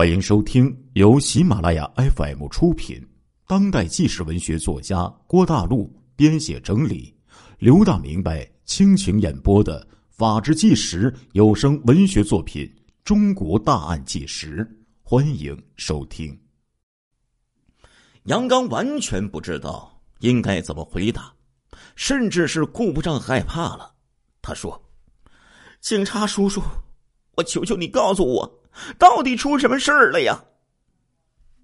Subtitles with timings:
[0.00, 3.06] 欢迎收听由喜马拉雅 FM 出品、
[3.46, 7.14] 当代纪实文学作家郭大陆编写整理、
[7.58, 12.64] 刘大明白倾情演播的《法制纪实》有声文学作品
[13.04, 14.64] 《中国大案纪实》，
[15.02, 16.34] 欢迎收听。
[18.22, 21.30] 杨刚完全不知道应该怎么回答，
[21.94, 23.92] 甚至是顾不上害怕了。
[24.40, 24.82] 他说
[25.82, 26.62] ：“警察叔叔，
[27.36, 28.59] 我求求你告诉我。”
[28.98, 30.42] 到底出什么事儿了呀？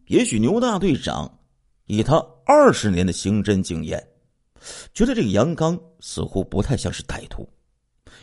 [0.06, 1.40] 也许牛大队长
[1.86, 4.06] 以他二十年的刑侦经验，
[4.94, 7.48] 觉得这个杨刚似乎不太像是歹徒，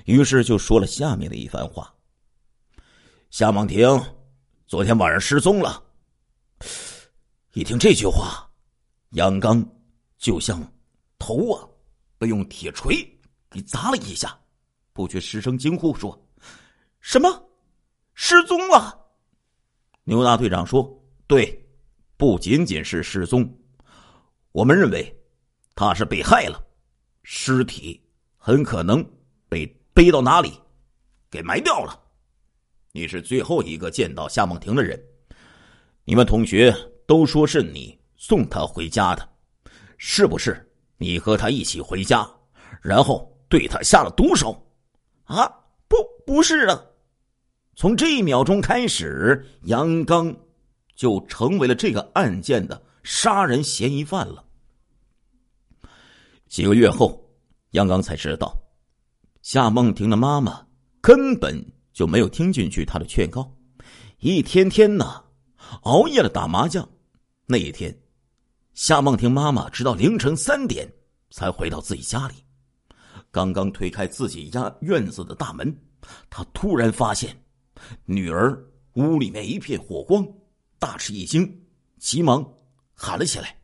[0.05, 1.93] 于是就说了下面的一番话：
[3.29, 3.87] 夏梦婷
[4.65, 5.83] 昨天晚上失踪了。
[7.53, 8.49] 一听这句话，
[9.11, 9.63] 杨刚
[10.17, 10.65] 就像
[11.19, 11.67] 头啊
[12.17, 12.95] 被用铁锤
[13.49, 14.37] 给砸了一下，
[14.93, 16.17] 不觉失声惊呼说
[17.01, 17.29] ：“什么？”
[18.15, 19.07] 失踪了，
[20.03, 21.67] 牛大队长说：“对，
[22.15, 23.51] 不仅仅是失踪，
[24.51, 25.15] 我们认为
[25.75, 26.63] 他是被害了，
[27.23, 27.99] 尸体
[28.37, 29.03] 很可能
[29.49, 30.53] 被背到哪里
[31.31, 31.99] 给埋掉了。
[32.91, 35.01] 你是最后一个见到夏梦婷的人，
[36.05, 36.75] 你们同学
[37.07, 39.27] 都说是你送她回家的，
[39.97, 40.71] 是不是？
[40.97, 42.29] 你和她一起回家，
[42.81, 44.63] 然后对她下了毒手？
[45.23, 45.51] 啊，
[45.87, 46.79] 不，不是啊。”
[47.75, 50.35] 从这一秒钟开始，杨刚
[50.95, 54.45] 就成为了这个案件的杀人嫌疑犯了。
[56.47, 57.27] 几个月后，
[57.71, 58.55] 杨刚才知道，
[59.41, 60.63] 夏梦婷的妈妈
[61.01, 61.59] 根本
[61.91, 63.51] 就没有听进去他的劝告，
[64.19, 65.23] 一天天呢
[65.81, 66.87] 熬夜了打麻将。
[67.47, 67.93] 那一天，
[68.75, 70.87] 夏梦婷妈妈直到凌晨三点
[71.31, 72.35] 才回到自己家里。
[73.31, 75.75] 刚刚推开自己家院子的大门，
[76.29, 77.35] 他突然发现。
[78.05, 80.27] 女儿屋里面一片火光，
[80.77, 81.65] 大吃一惊，
[81.99, 82.47] 急忙
[82.93, 83.57] 喊了起来。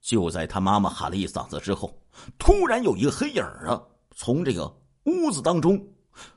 [0.00, 1.98] 就在他妈妈喊了一嗓子之后，
[2.38, 3.82] 突然有一个黑影啊，
[4.14, 4.66] 从这个
[5.04, 5.82] 屋子当中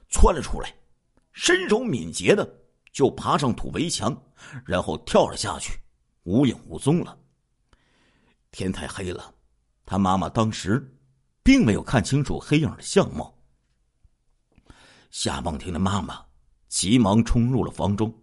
[0.10, 0.74] 窜了出来，
[1.34, 2.50] 身手敏捷的
[2.94, 4.16] 就爬上土围墙，
[4.66, 5.78] 然后跳了下去，
[6.24, 7.18] 无影无踪了。
[8.52, 9.34] 天太黑了，
[9.86, 10.98] 他妈妈当时
[11.44, 13.38] 并没有看清楚黑影的相貌。
[15.12, 16.27] 夏梦婷的妈妈。
[16.68, 18.14] 急忙冲入了房中，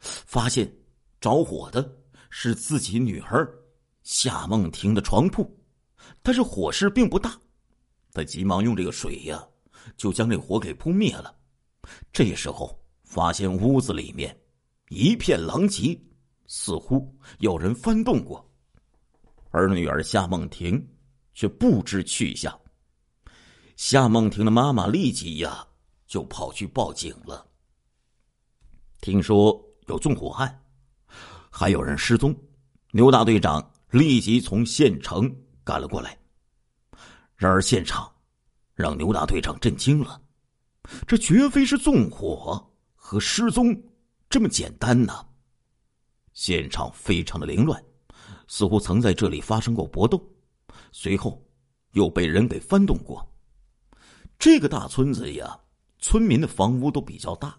[0.00, 0.70] 发现
[1.20, 1.96] 着火的
[2.30, 3.48] 是自己女儿
[4.02, 5.48] 夏梦婷的床铺，
[6.22, 7.38] 但是火势并不大，
[8.12, 9.46] 他急忙用这个水呀，
[9.96, 11.34] 就将这火给扑灭了。
[12.12, 14.38] 这时候发现屋子里面
[14.90, 15.98] 一片狼藉，
[16.46, 18.46] 似乎有人翻动过，
[19.50, 20.86] 而女儿夏梦婷
[21.32, 22.58] 却不知去向。
[23.76, 25.66] 夏梦婷的妈妈立即呀
[26.06, 27.47] 就跑去报警了。
[29.00, 30.62] 听说有纵火案，
[31.50, 32.34] 还有人失踪，
[32.90, 36.18] 牛大队长立即从县城赶了过来。
[37.36, 38.10] 然而现场
[38.74, 40.20] 让牛大队长震惊了，
[41.06, 43.80] 这绝非是纵火和失踪
[44.28, 45.26] 这么简单呢！
[46.32, 47.82] 现场非常的凌乱，
[48.48, 50.20] 似乎曾在这里发生过搏斗，
[50.90, 51.40] 随后
[51.92, 53.24] 又被人给翻动过。
[54.38, 55.58] 这个大村子呀，
[56.00, 57.58] 村民的房屋都比较大。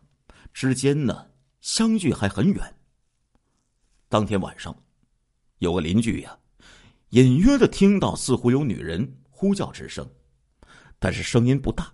[0.59, 1.25] 之间呢，
[1.61, 2.75] 相距还很远。
[4.09, 4.75] 当天晚上，
[5.59, 6.37] 有个邻居呀，
[7.11, 10.05] 隐约的听到似乎有女人呼叫之声，
[10.99, 11.89] 但是声音不大。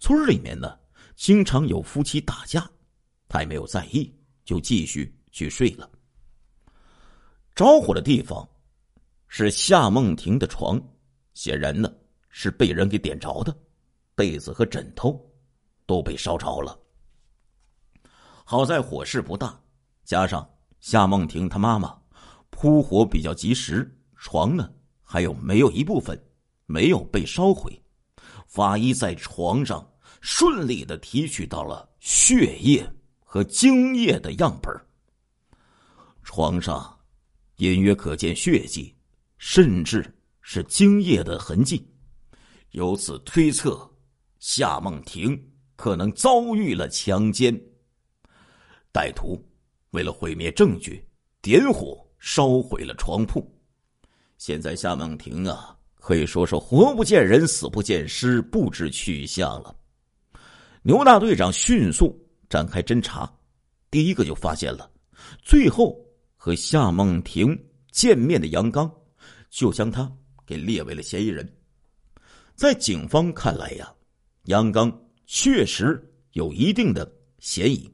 [0.00, 0.76] 村里面呢，
[1.14, 2.68] 经常有夫妻打架，
[3.28, 4.12] 他也没有在意，
[4.44, 5.88] 就继续去睡了。
[7.54, 8.44] 着火的地方
[9.28, 10.82] 是夏梦婷的床，
[11.32, 11.88] 显然呢
[12.28, 13.56] 是被人给点着的，
[14.16, 15.16] 被子和枕头
[15.86, 16.76] 都被烧着了。
[18.50, 19.60] 好在火势不大，
[20.04, 20.48] 加上
[20.80, 21.94] 夏梦婷她妈妈
[22.48, 24.72] 扑火比较及时，床呢
[25.02, 26.18] 还有没有一部分
[26.64, 27.78] 没有被烧毁。
[28.46, 29.86] 法医在床上
[30.22, 32.90] 顺利的提取到了血液
[33.22, 34.74] 和精液的样本。
[36.22, 36.98] 床上
[37.56, 38.96] 隐约可见血迹，
[39.36, 41.86] 甚至是精液的痕迹，
[42.70, 43.86] 由此推测
[44.38, 45.38] 夏梦婷
[45.76, 47.54] 可能遭遇了强奸。
[48.92, 49.42] 歹徒
[49.90, 51.04] 为了毁灭证据，
[51.40, 53.46] 点火烧毁了床铺。
[54.36, 59.74] 现在夏梦婷啊，可以说是活不见人，死不见尸，不知去向了。
[60.82, 62.16] 牛大队长迅速
[62.48, 63.30] 展开侦查，
[63.90, 64.90] 第一个就发现了，
[65.42, 65.98] 最后
[66.36, 67.58] 和夏梦婷
[67.90, 68.90] 见面的杨刚，
[69.50, 70.10] 就将他
[70.46, 71.46] 给列为了嫌疑人。
[72.54, 73.92] 在警方看来呀，
[74.44, 74.90] 杨刚
[75.26, 76.00] 确实
[76.32, 77.92] 有一定的嫌疑。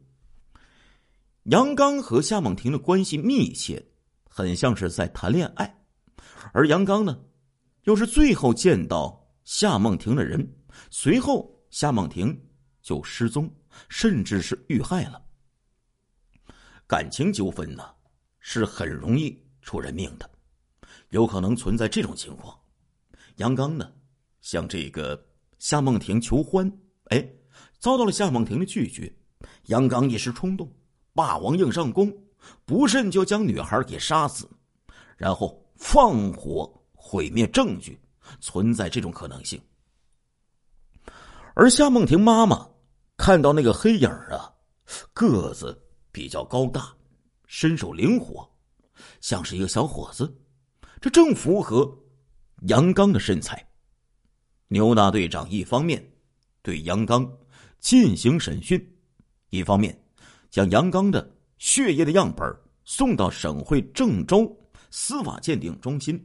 [1.45, 3.85] 杨刚和夏梦婷的关系密切，
[4.31, 5.85] 很像是在谈恋爱，
[6.55, 7.21] 而杨刚呢，
[7.83, 10.57] 又是最后见到夏梦婷的人。
[10.91, 12.35] 随后，夏梦婷
[12.81, 13.55] 就失踪，
[13.91, 15.23] 甚至是遇害了。
[16.87, 17.91] 感情纠纷呢，
[18.39, 20.31] 是很容易出人命的，
[21.11, 22.59] 有可能存在这种情况。
[23.37, 23.93] 杨刚呢，
[24.41, 25.23] 向这个
[25.59, 26.73] 夏梦婷求欢，
[27.11, 27.23] 哎，
[27.79, 29.15] 遭到了夏梦婷的拒绝。
[29.67, 30.75] 杨刚一时冲动，
[31.15, 32.13] 霸王硬上弓，
[32.65, 34.47] 不慎就将女孩给杀死，
[35.17, 37.99] 然后放火毁灭证据，
[38.41, 39.61] 存在这种可能性。
[41.55, 42.69] 而夏梦婷妈妈
[43.17, 44.53] 看到那个黑影啊，
[45.13, 45.81] 个子
[46.11, 46.93] 比较高大，
[47.47, 48.47] 身手灵活，
[49.21, 50.37] 像是一个小伙子，
[51.01, 51.97] 这正符合
[52.63, 53.65] 杨刚的身材。
[54.67, 56.05] 牛大队长一方面
[56.61, 57.31] 对杨刚
[57.79, 58.85] 进行审讯。
[59.51, 59.97] 一方面，
[60.55, 61.29] 将杨刚的
[61.59, 62.49] 血液的样本
[62.85, 64.57] 送到省会郑州
[64.89, 66.25] 司法鉴定中心，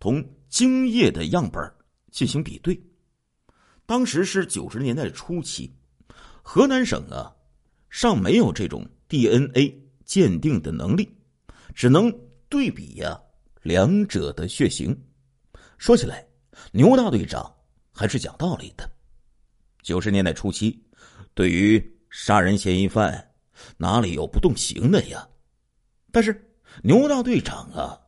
[0.00, 1.62] 同精液的样本
[2.10, 2.76] 进行比对。
[3.86, 5.72] 当时是九十年代初期，
[6.42, 7.32] 河南省啊
[7.88, 11.08] 尚没有这种 DNA 鉴定的能力，
[11.72, 12.12] 只能
[12.48, 13.16] 对比呀
[13.62, 15.00] 两者的血型。
[15.78, 16.26] 说起来，
[16.72, 17.54] 牛大队长
[17.92, 18.90] 还是讲道理的。
[19.82, 20.82] 九十年代初期，
[21.32, 21.80] 对于
[22.10, 23.28] 杀人嫌疑犯
[23.76, 25.28] 哪里有不动刑的呀？
[26.10, 27.98] 但是牛大队长啊，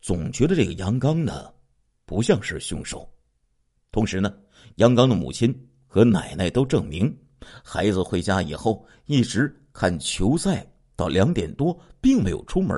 [0.00, 1.52] 总觉得这个杨刚呢
[2.04, 3.08] 不像是凶手。
[3.92, 4.34] 同时呢，
[4.76, 5.54] 杨刚的母亲
[5.86, 7.16] 和奶奶都证明，
[7.62, 10.66] 孩子回家以后一直看球赛
[10.96, 12.76] 到两点多，并没有出门。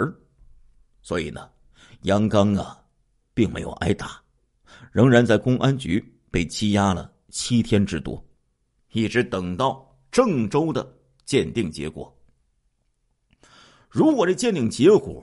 [1.00, 1.50] 所以呢，
[2.02, 2.82] 杨刚啊，
[3.34, 4.23] 并没有挨打，
[4.90, 8.25] 仍然在公安局被羁押了七天之多，
[8.93, 9.88] 一直等到。
[10.12, 10.94] 郑州的
[11.25, 12.14] 鉴定结果，
[13.92, 15.22] 如果这鉴定结果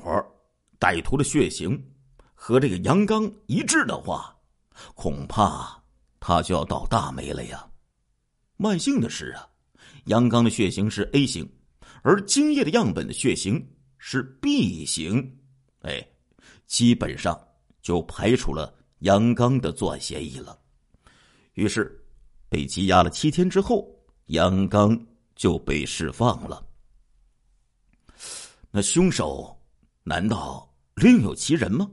[0.80, 1.84] 歹徒的血型
[2.36, 4.38] 和这个杨刚一致的话，
[4.94, 5.84] 恐怕
[6.20, 7.68] 他就要倒大霉了呀。
[8.58, 9.50] 万幸的是啊，
[10.06, 11.52] 杨刚的血型是 A 型，
[12.04, 13.68] 而精液的样本的血型
[13.98, 15.36] 是 B 型，
[15.82, 16.08] 哎，
[16.68, 17.36] 基本上
[17.82, 20.56] 就排除了杨刚的作案嫌疑了。
[21.56, 22.00] 于是，
[22.50, 23.90] 被羁押了七天之后。
[24.28, 24.96] 杨刚
[25.36, 26.64] 就被释放了。
[28.72, 29.60] 那凶手
[30.04, 31.90] 难道另有其人吗？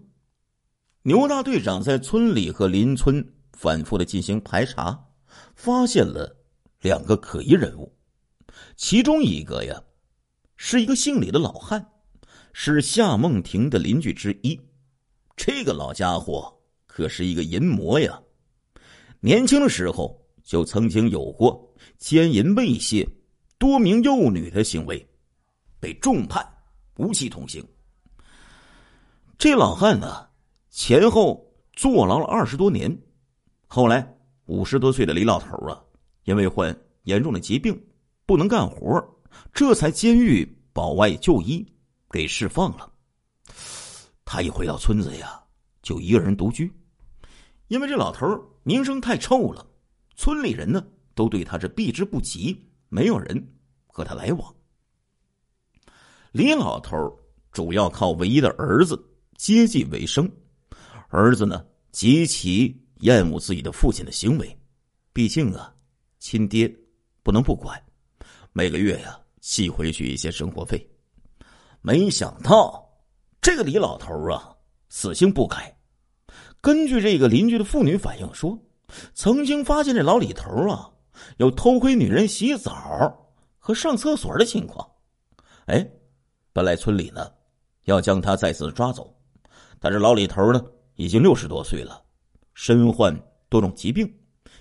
[1.03, 5.09] 牛大队长在村里和邻村反复的进行排查，
[5.55, 6.37] 发现了
[6.81, 7.97] 两个可疑人物。
[8.77, 9.83] 其中一个呀，
[10.57, 11.87] 是一个姓李的老汉，
[12.53, 14.61] 是夏梦婷的邻居之一。
[15.37, 16.53] 这个老家伙
[16.87, 18.21] 可是一个淫魔呀，
[19.21, 20.25] 年轻的时候。
[20.47, 23.05] 就曾经有过奸淫猥亵
[23.59, 25.05] 多名幼女的行为，
[25.81, 26.49] 被重判
[26.97, 27.65] 无期徒刑。
[29.39, 30.27] 这老汉呢，
[30.71, 32.97] 前后坐牢了二十多年。
[33.67, 34.17] 后来
[34.47, 35.83] 五十多岁的李老头啊，
[36.25, 37.79] 因为患严重的疾病，
[38.25, 39.03] 不能干活，
[39.53, 41.67] 这才监狱保外就医，
[42.11, 42.91] 给释放了。
[44.25, 45.41] 他一回到村子呀，
[45.83, 46.73] 就一个人独居，
[47.69, 48.27] 因为这老头
[48.63, 49.67] 名声太臭了。
[50.17, 50.83] 村里人呢，
[51.15, 52.59] 都对他是避之不及，
[52.89, 53.55] 没有人
[53.87, 54.56] 和他来往。
[56.37, 56.95] 李老头
[57.51, 59.03] 主要靠唯一的儿子
[59.39, 60.31] 接济为生，
[61.09, 64.55] 儿子呢极其厌恶自己的父亲的行为，
[65.15, 65.75] 毕竟啊，
[66.19, 66.71] 亲爹
[67.23, 67.83] 不能不管，
[68.53, 70.87] 每个月呀寄回去一些生活费。
[71.81, 72.87] 没想到
[73.41, 74.55] 这个李老头啊，
[74.91, 75.75] 死性不改，
[76.61, 78.59] 根据这个邻居的妇女反映说。
[79.15, 80.91] 曾经发现这老李头啊，
[81.39, 84.87] 有偷窥女人洗澡和上厕所的情况。
[85.65, 85.85] 哎，
[86.57, 87.31] 本来村里呢
[87.85, 89.15] 要将他再次抓走，
[89.79, 92.03] 但是老李头呢已经六十多岁了，
[92.55, 93.15] 身患
[93.51, 94.11] 多种疾病，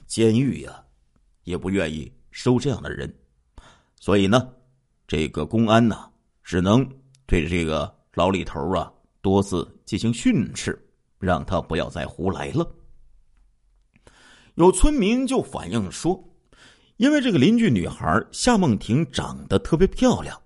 [0.06, 0.84] 监狱呀
[1.46, 3.10] 也不愿意收这样的人，
[3.98, 4.46] 所以呢，
[5.08, 6.12] 这个公安呢
[6.44, 6.86] 只能
[7.26, 10.78] 对这个老李头啊多次进行训斥，
[11.18, 12.70] 让他不要再胡来了。
[14.56, 16.22] 有村民就反映说，
[16.98, 20.38] 因为这个邻居女孩夏梦婷长得特别漂亮，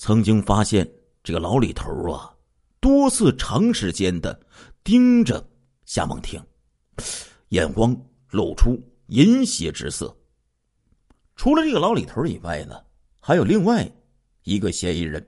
[0.00, 0.90] 曾经发现
[1.22, 2.34] 这个老李头啊，
[2.80, 4.40] 多次长时间的
[4.82, 5.46] 盯着
[5.84, 6.42] 夏梦婷，
[7.50, 7.94] 眼光
[8.30, 10.16] 露出淫邪之色。
[11.36, 12.82] 除了这个老李头以外呢，
[13.20, 13.86] 还有另外
[14.44, 15.24] 一个嫌疑人。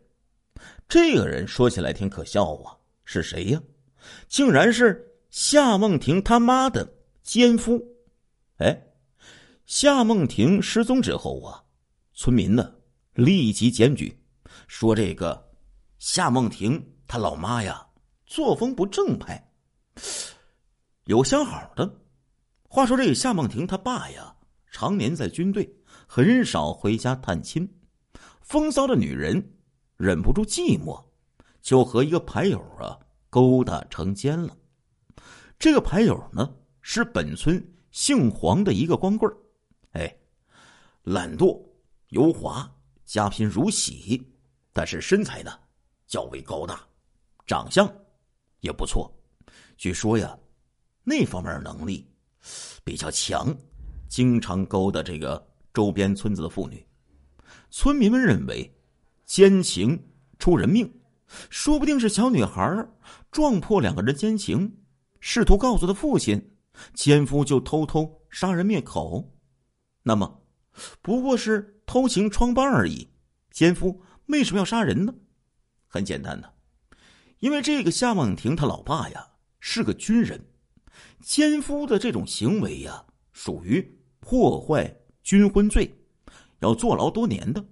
[0.88, 2.72] 这个人说起来挺可笑啊，
[3.04, 3.62] 是谁呀？
[4.26, 6.90] 竟然是夏梦婷他妈的
[7.22, 7.78] 奸夫。
[8.56, 8.86] 哎，
[9.66, 11.62] 夏梦婷失踪之后啊，
[12.14, 12.74] 村民呢
[13.12, 14.18] 立即检举，
[14.66, 15.50] 说这个
[15.98, 17.86] 夏梦婷她老妈呀，
[18.26, 19.52] 作风不正派，
[21.04, 22.00] 有相好的。
[22.68, 24.34] 话说这个夏梦婷她爸呀，
[24.70, 25.70] 常年在军队，
[26.06, 27.68] 很少回家探亲。
[28.40, 29.54] 风骚的女人
[29.96, 31.02] 忍不住寂寞，
[31.60, 32.98] 就和一个牌友啊
[33.30, 34.56] 勾搭成奸了。
[35.58, 39.32] 这个牌友呢，是本村姓黄的一个光棍
[39.92, 40.16] 哎，
[41.02, 41.62] 懒惰、
[42.08, 42.68] 油滑、
[43.04, 44.31] 家贫如洗，
[44.72, 45.52] 但是身材呢
[46.06, 46.80] 较为高大，
[47.46, 47.90] 长相
[48.60, 49.12] 也不错。
[49.76, 50.38] 据说呀，
[51.04, 52.08] 那方面能力
[52.84, 53.54] 比较强，
[54.08, 56.86] 经常勾搭这个周边村子的妇女。
[57.70, 58.72] 村民们认为，
[59.24, 59.98] 奸情
[60.38, 60.90] 出人命，
[61.48, 62.86] 说不定是小女孩
[63.30, 64.70] 撞破两个人奸情。
[65.20, 66.56] 试图告诉她父亲，
[66.94, 69.32] 奸夫就偷偷杀人灭口，
[70.02, 70.42] 那么
[71.00, 73.08] 不过是偷情疮疤而已。
[73.50, 74.02] 奸夫
[74.32, 75.14] 为什么要杀人呢？
[75.86, 76.50] 很简单的，
[77.40, 79.28] 因为这个夏梦婷他老爸呀
[79.60, 80.42] 是个军人，
[81.20, 83.86] 奸夫的这种行为呀属于
[84.20, 85.94] 破坏军婚罪，
[86.60, 87.62] 要坐牢多年的。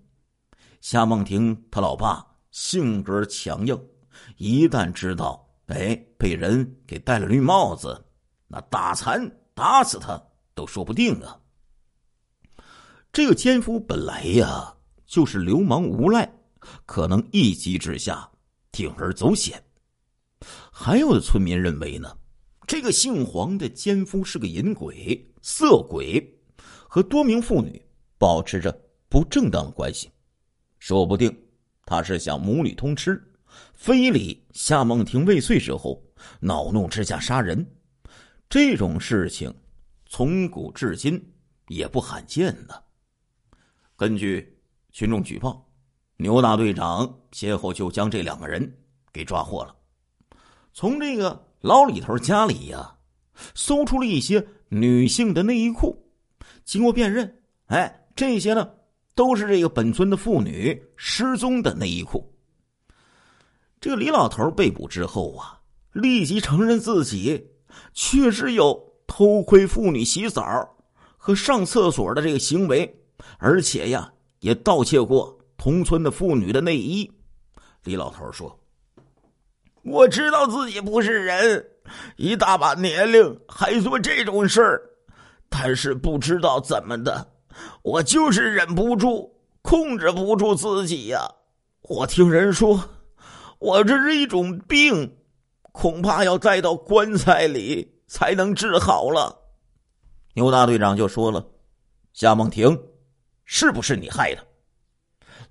[0.83, 3.89] 夏梦婷他老爸性格强硬，
[4.37, 5.49] 一旦知道。
[5.69, 8.05] 哎，被人给戴了绿帽子，
[8.49, 10.21] 那打残打死他
[10.53, 11.41] 都说不定啊！
[13.13, 14.75] 这个奸夫本来呀
[15.07, 16.29] 就是流氓无赖，
[16.87, 18.31] 可能一急之下
[18.73, 19.63] 铤而走险。
[20.71, 22.17] 还有的村民认为呢，
[22.67, 26.39] 这个姓黄的奸夫是个淫鬼、色鬼，
[26.89, 27.81] 和多名妇女
[28.17, 28.73] 保持着
[29.09, 30.11] 不正当关系，
[30.79, 31.37] 说不定
[31.85, 33.23] 他是想母女通吃。
[33.75, 36.03] 非礼夏梦婷未遂之后，
[36.39, 37.67] 恼怒之下杀人，
[38.49, 39.53] 这种事情
[40.07, 41.21] 从古至今
[41.69, 42.75] 也不罕见呢。
[43.97, 44.59] 根据
[44.93, 45.70] 群众举报，
[46.21, 48.71] 牛大队长先后就将这两个人
[49.11, 49.75] 给抓获了。
[50.71, 52.95] 从这个老李头家里呀，
[53.55, 55.97] 搜出了一些女性的内衣裤，
[56.63, 58.69] 经过辨认，哎，这些呢
[59.15, 62.31] 都是这个本村的妇女失踪的内衣裤。
[63.81, 65.59] 这个李老头被捕之后啊，
[65.93, 67.49] 立即承认自己
[67.95, 70.45] 确实有偷窥妇女洗澡
[71.17, 73.03] 和上厕所的这个行为，
[73.39, 77.13] 而且呀，也盗窃过同村的妇女的内衣。
[77.85, 78.59] 李老头说
[79.85, 81.63] ：“我知道自己不是人，
[82.17, 84.81] 一大把年龄还做这种事儿，
[85.51, 87.31] 但是不知道怎么的，
[87.83, 91.31] 我就是忍不住，控制不住自己呀。
[91.83, 92.83] 我听人说。”
[93.61, 95.19] 我这是一种病，
[95.73, 99.39] 恐怕要带到棺材里才能治好了。
[100.33, 101.47] 牛大队长就说了
[102.15, 102.83] ：“夏梦婷，
[103.45, 104.43] 是不是你害的？”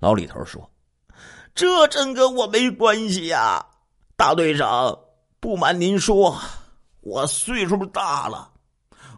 [0.00, 0.68] 老李头说
[1.54, 3.64] ：“这真跟我没关系呀，
[4.16, 4.98] 大队长。
[5.38, 6.36] 不瞒您说，
[7.00, 8.50] 我岁数大了，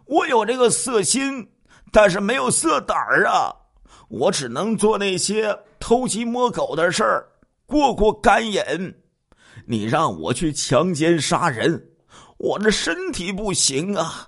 [0.05, 1.49] 我有这个色心，
[1.91, 3.53] 但是没有色胆儿啊。
[4.09, 7.29] 我只能做那些偷鸡摸狗的事儿。”
[7.65, 8.61] 过过干瘾，
[9.65, 11.91] 你让我去强奸杀人，
[12.37, 14.27] 我这身体不行啊！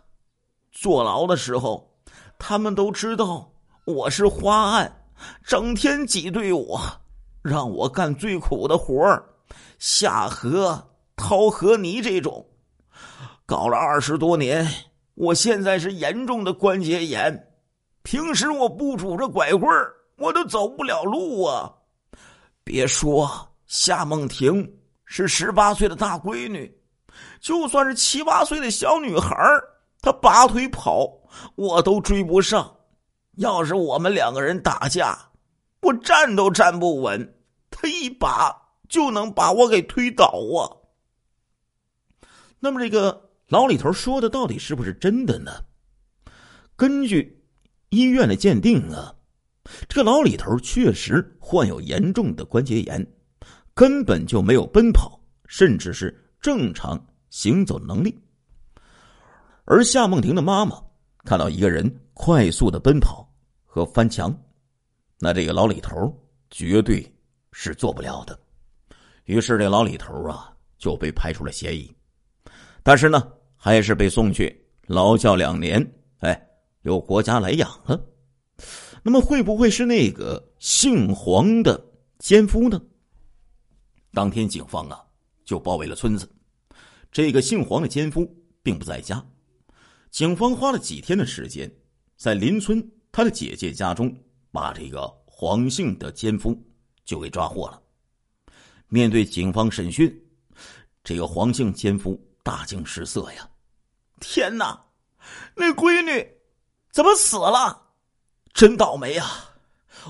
[0.71, 1.93] 坐牢的时候，
[2.39, 3.51] 他们都知道
[3.83, 5.04] 我是花案，
[5.43, 6.79] 整天挤兑我，
[7.41, 9.24] 让我干最苦的活儿，
[9.79, 12.45] 下河掏河泥这种，
[13.45, 14.67] 搞了二十多年。
[15.13, 17.48] 我现在是严重的关节炎，
[18.03, 21.72] 平时我不拄着拐棍儿，我都走不了路啊。
[22.63, 23.29] 别说
[23.65, 24.69] 夏梦婷
[25.05, 26.69] 是十八岁的大闺女，
[27.39, 29.38] 就算是七八岁的小女孩
[30.01, 31.10] 她拔腿跑，
[31.55, 32.75] 我都追不上。
[33.36, 35.18] 要是我们两个人打架，
[35.82, 37.36] 我站都站不稳，
[37.70, 38.56] 他一把
[38.89, 40.70] 就能把我给推倒啊。
[42.60, 45.51] 那么，这个老李头说的到底是不是真的呢？
[46.75, 47.44] 根据
[47.89, 49.13] 医院的鉴定啊。
[49.89, 53.04] 这个老李头确实患有严重的关节炎，
[53.74, 58.15] 根本就没有奔跑，甚至是正常行走能力。
[59.63, 60.80] 而夏梦婷的妈妈
[61.24, 63.29] 看到一个人快速的奔跑
[63.65, 64.34] 和翻墙，
[65.19, 66.12] 那这个老李头
[66.50, 67.05] 绝对
[67.51, 68.39] 是做不了的。
[69.25, 71.93] 于是这老李头啊就被排除了嫌疑，
[72.81, 75.86] 但是呢还是被送去劳教两年，
[76.19, 76.50] 哎，
[76.84, 78.01] 由国家来养了。
[79.03, 81.86] 那么会不会是那个姓黄的
[82.19, 82.81] 奸夫呢？
[84.13, 85.03] 当天警方啊
[85.43, 86.27] 就包围了村子，
[87.12, 88.25] 这个姓黄的奸夫
[88.63, 89.24] 并不在家。
[90.12, 91.69] 警方花了几天的时间，
[92.17, 94.15] 在邻村他的姐姐家中
[94.51, 96.57] 把这个黄姓的奸夫
[97.03, 97.81] 就给抓获了。
[98.88, 100.13] 面对警方审讯，
[101.03, 103.50] 这个黄姓奸夫大惊失色呀！
[104.19, 104.81] 天哪，
[105.55, 106.25] 那闺女
[106.91, 107.81] 怎么死了？
[108.53, 109.27] 真倒霉啊！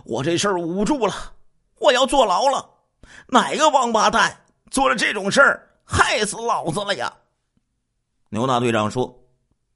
[0.04, 1.34] 我这事儿捂住了，
[1.80, 2.70] 我要坐牢了。
[3.28, 7.12] 哪个王八蛋做了这种事儿，害死老子了呀？
[8.30, 9.26] 牛大队长说：“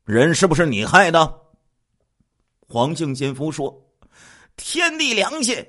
[0.06, 1.42] 人是不是你害的？”
[2.70, 3.76] 黄姓奸夫说
[4.56, 5.66] ：“天地良心，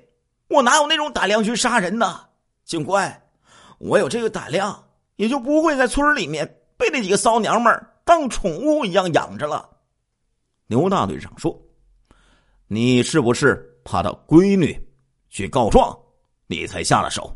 [0.49, 2.29] 我哪有那种胆量去杀人呢？
[2.65, 3.23] 警官，
[3.79, 9.67] 我有这个胆量，也就不会在村里面被那几个骚娘们当宠物一样养着了。”
[10.69, 11.59] 牛大队长说
[12.69, 14.79] ：“你是不是？”怕他闺女
[15.31, 15.99] 去告状，
[16.47, 17.35] 你才下了手。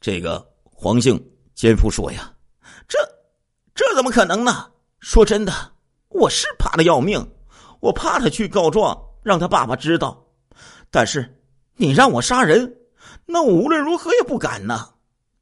[0.00, 1.16] 这个黄姓
[1.54, 2.34] 奸夫说呀
[2.88, 2.98] ：“这
[3.72, 4.68] 这怎么可能呢？
[4.98, 5.52] 说真的，
[6.08, 7.24] 我是怕的要命，
[7.80, 10.26] 我怕他去告状，让他爸爸知道。
[10.90, 11.40] 但是
[11.76, 12.76] 你让我杀人，
[13.26, 14.90] 那我无论如何也不敢呐。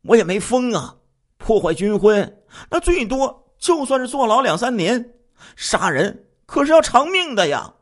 [0.02, 0.96] 我也没疯啊，
[1.38, 5.14] 破坏军婚，那最多就算是坐牢两三年。
[5.54, 7.72] 杀人可是要偿命的呀。”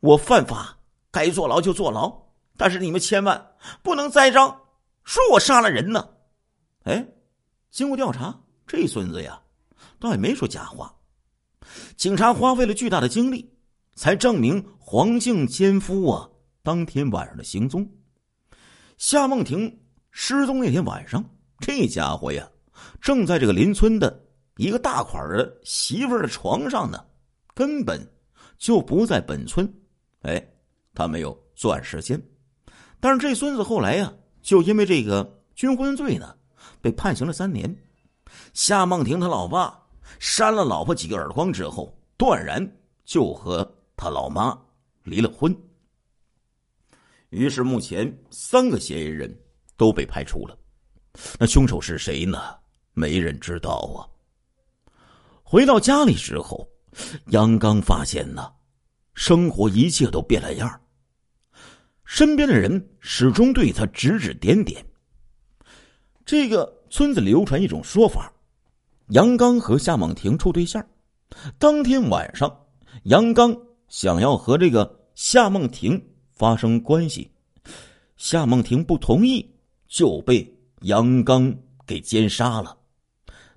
[0.00, 0.76] 我犯法，
[1.10, 2.14] 该坐牢就坐牢，
[2.58, 4.54] 但是你们千万不能栽赃，
[5.02, 6.06] 说我杀了人呢。
[6.82, 7.06] 哎，
[7.70, 9.40] 经过调查，这孙子呀，
[9.98, 10.94] 倒也没说假话。
[11.96, 13.50] 警察花费了巨大的精力，
[13.94, 16.28] 才证明黄姓奸夫啊
[16.62, 17.88] 当天晚上的行踪。
[18.96, 21.24] 夏梦婷失踪那天晚上，
[21.58, 22.48] 这家伙呀，
[23.00, 24.24] 正在这个邻村的
[24.56, 27.04] 一个大款的媳妇儿的床上呢，
[27.54, 28.00] 根本
[28.58, 29.72] 就不在本村。
[30.22, 30.42] 哎，
[30.94, 32.20] 他没有作案时间，
[33.00, 36.34] 但是这孙子后来呀，就因为这个军婚罪呢，
[36.80, 37.76] 被判刑了三年。
[38.52, 39.76] 夏梦婷他老爸
[40.18, 44.58] 扇了老婆几个耳光之后，断然就和他老妈
[45.02, 45.56] 离了婚。
[47.30, 49.34] 于是目前三个嫌疑人
[49.76, 50.56] 都被排除了，
[51.38, 52.38] 那凶手是谁呢？
[52.92, 54.06] 没人知道啊。
[55.42, 56.68] 回到家里之后，
[57.26, 58.52] 杨刚发现呢。
[59.14, 60.80] 生活一切都变了样
[62.04, 64.84] 身边的人始终对他指指点点。
[66.24, 68.32] 这个村子流传一种说法：
[69.10, 70.84] 杨刚和夏梦婷处对象。
[71.60, 72.66] 当天晚上，
[73.04, 73.56] 杨刚
[73.94, 77.30] 想要和这个夏梦婷发生关系，
[78.16, 79.48] 夏梦婷不同意，
[79.86, 82.76] 就被杨刚给奸杀了。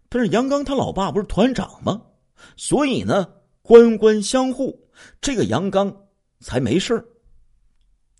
[0.07, 1.99] 但是杨刚他老爸不是团长吗？
[2.55, 3.27] 所以呢，
[3.63, 4.79] 官官相护。
[5.19, 6.05] 这个杨刚
[6.39, 7.03] 才没事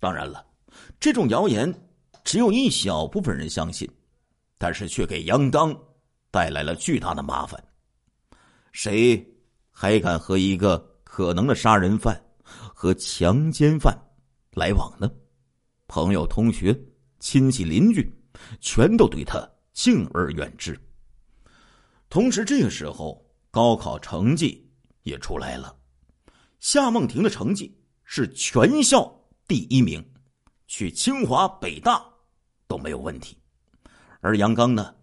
[0.00, 0.44] 当然了，
[0.98, 1.72] 这种谣言
[2.24, 3.88] 只有一小部分人相信，
[4.58, 5.72] 但是却给杨刚
[6.32, 7.62] 带来了巨大的麻烦。
[8.72, 9.24] 谁
[9.70, 10.84] 还敢和一个
[11.18, 13.92] 可能的杀人犯和强奸犯
[14.52, 15.10] 来往呢？
[15.88, 16.72] 朋友、同学、
[17.18, 18.08] 亲戚、邻居，
[18.60, 20.80] 全都对他敬而远之。
[22.08, 24.64] 同时，这个时候高考成绩
[25.02, 25.76] 也出来了。
[26.60, 29.12] 夏梦婷的成绩是全校
[29.48, 30.00] 第一名，
[30.68, 32.00] 去清华、北大
[32.68, 33.36] 都没有问题。
[34.20, 34.94] 而杨刚呢，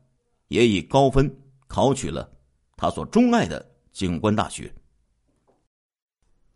[0.48, 1.30] 也以高分
[1.68, 2.32] 考取了
[2.78, 4.74] 他所钟爱的警官大学。